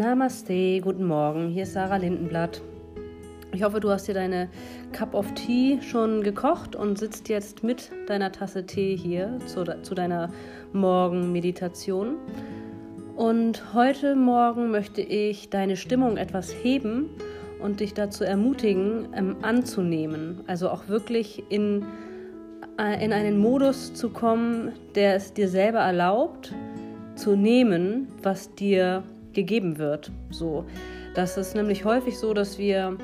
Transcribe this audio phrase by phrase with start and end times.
[0.00, 2.62] Namaste, guten Morgen, hier ist Sarah Lindenblatt.
[3.52, 4.48] Ich hoffe, du hast dir deine
[4.92, 9.94] Cup of Tea schon gekocht und sitzt jetzt mit deiner Tasse Tee hier zu, zu
[9.94, 10.30] deiner
[10.72, 12.16] Morgenmeditation.
[13.14, 17.10] Und heute Morgen möchte ich deine Stimmung etwas heben
[17.62, 20.40] und dich dazu ermutigen, ähm, anzunehmen.
[20.46, 21.84] Also auch wirklich in,
[22.78, 26.54] äh, in einen Modus zu kommen, der es dir selber erlaubt,
[27.16, 29.04] zu nehmen, was dir
[29.40, 30.12] gegeben wird.
[30.30, 30.66] So,
[31.14, 32.96] das ist nämlich häufig so, dass wir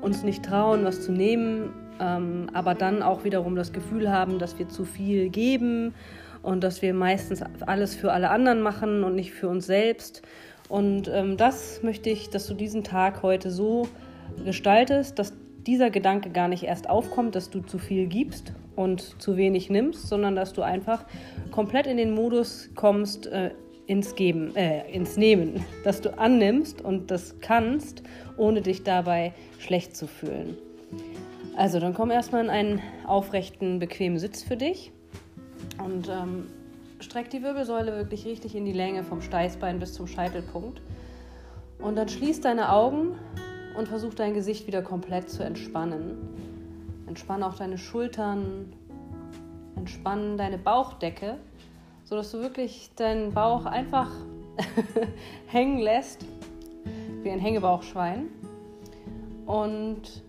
[0.00, 4.58] uns nicht trauen, was zu nehmen, ähm, aber dann auch wiederum das Gefühl haben, dass
[4.58, 5.94] wir zu viel geben
[6.42, 10.22] und dass wir meistens alles für alle anderen machen und nicht für uns selbst.
[10.68, 13.86] Und ähm, das möchte ich, dass du diesen Tag heute so
[14.44, 15.34] gestaltest, dass
[15.66, 20.08] dieser Gedanke gar nicht erst aufkommt, dass du zu viel gibst und zu wenig nimmst,
[20.08, 21.04] sondern dass du einfach
[21.50, 23.50] komplett in den Modus kommst, äh,
[23.86, 28.02] ins Geben, äh, ins Nehmen, dass du annimmst und das kannst,
[28.36, 30.56] ohne dich dabei schlecht zu fühlen.
[31.56, 34.90] Also, dann komm erstmal in einen aufrechten, bequemen Sitz für dich
[35.84, 36.46] und ähm,
[37.00, 40.80] streck die Wirbelsäule wirklich richtig in die Länge vom Steißbein bis zum Scheitelpunkt.
[41.78, 43.18] Und dann schließ deine Augen
[43.76, 46.16] und versuch dein Gesicht wieder komplett zu entspannen.
[47.06, 48.72] Entspann auch deine Schultern,
[49.76, 51.36] entspann deine Bauchdecke
[52.04, 54.10] sodass du wirklich deinen Bauch einfach
[55.46, 56.24] hängen lässt,
[57.22, 58.28] wie ein Hängebauchschwein
[59.46, 60.22] und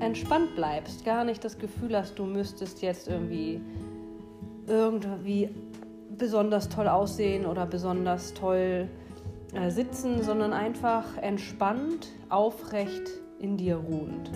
[0.00, 3.60] entspannt bleibst, gar nicht das Gefühl hast, du müsstest jetzt irgendwie
[4.66, 5.50] irgendwie
[6.16, 8.88] besonders toll aussehen oder besonders toll
[9.54, 14.30] äh, sitzen, sondern einfach entspannt, aufrecht in dir ruhend.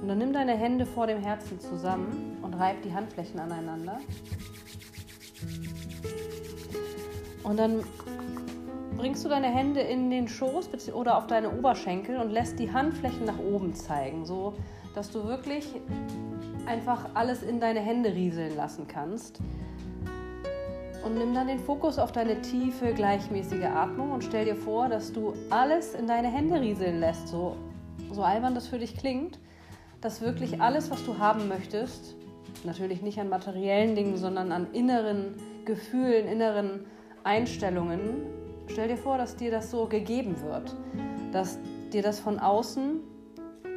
[0.00, 3.98] Und dann nimm deine Hände vor dem Herzen zusammen und reib die Handflächen aneinander.
[7.42, 7.84] Und dann
[8.96, 13.26] bringst du deine Hände in den Schoß oder auf deine Oberschenkel und lässt die Handflächen
[13.26, 14.54] nach oben zeigen, so
[14.94, 15.66] dass du wirklich
[16.66, 19.40] einfach alles in deine Hände rieseln lassen kannst.
[21.04, 25.12] Und nimm dann den Fokus auf deine tiefe, gleichmäßige Atmung und stell dir vor, dass
[25.12, 27.56] du alles in deine Hände rieseln lässt, so,
[28.10, 29.38] so albern das für dich klingt,
[30.00, 32.16] dass wirklich alles, was du haben möchtest,
[32.62, 35.34] natürlich nicht an materiellen Dingen, sondern an inneren
[35.64, 36.86] Gefühlen, inneren
[37.24, 38.26] Einstellungen,
[38.66, 40.76] stell dir vor, dass dir das so gegeben wird,
[41.32, 41.58] dass
[41.92, 43.00] dir das von außen,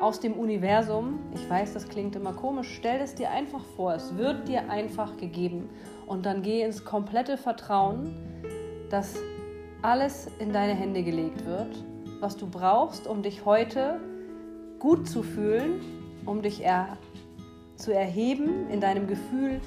[0.00, 4.16] aus dem Universum, ich weiß, das klingt immer komisch, stell es dir einfach vor, es
[4.16, 5.70] wird dir einfach gegeben.
[6.06, 8.14] Und dann geh ins komplette Vertrauen,
[8.90, 9.14] dass
[9.82, 11.82] alles in deine Hände gelegt wird,
[12.20, 14.00] was du brauchst, um dich heute
[14.78, 15.80] gut zu fühlen,
[16.26, 16.98] um dich er
[17.76, 19.60] zu erheben, in deinem Gefühl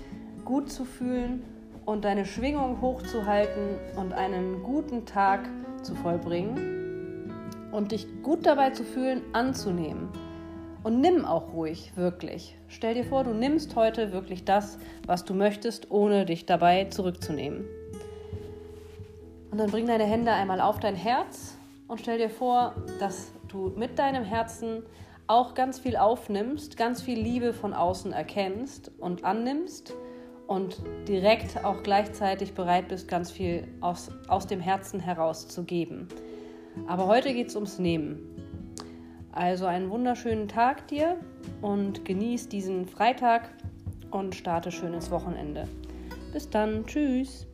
[0.45, 1.43] gut zu fühlen
[1.85, 5.47] und deine Schwingung hochzuhalten und einen guten Tag
[5.81, 7.31] zu vollbringen
[7.71, 10.09] und dich gut dabei zu fühlen, anzunehmen.
[10.81, 12.57] Und nimm auch ruhig, wirklich.
[12.67, 17.65] Stell dir vor, du nimmst heute wirklich das, was du möchtest, ohne dich dabei zurückzunehmen.
[19.51, 23.73] Und dann bring deine Hände einmal auf dein Herz und stell dir vor, dass du
[23.75, 24.83] mit deinem Herzen
[25.29, 29.94] auch ganz viel aufnimmst, ganz viel Liebe von außen erkennst und annimmst
[30.47, 36.07] und direkt auch gleichzeitig bereit bist, ganz viel aus, aus dem Herzen heraus zu geben.
[36.88, 38.19] Aber heute geht es ums Nehmen.
[39.31, 41.18] Also einen wunderschönen Tag dir
[41.62, 43.51] und genieß diesen Freitag
[44.09, 45.68] und starte schön ins Wochenende.
[46.34, 47.48] Bis dann, tschüss.